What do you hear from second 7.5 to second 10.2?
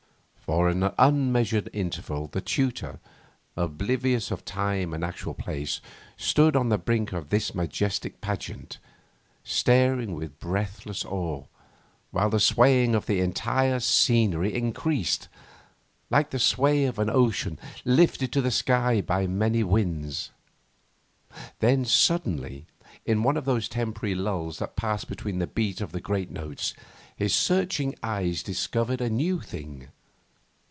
majestic pageant, staring